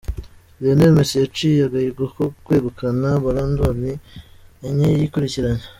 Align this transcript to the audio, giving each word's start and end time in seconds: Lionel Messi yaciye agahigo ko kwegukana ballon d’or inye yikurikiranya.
Lionel 0.61 0.91
Messi 0.97 1.15
yaciye 1.21 1.61
agahigo 1.67 2.03
ko 2.15 2.23
kwegukana 2.45 3.09
ballon 3.23 3.51
d’or 3.57 3.75
inye 4.67 4.87
yikurikiranya. 4.99 5.65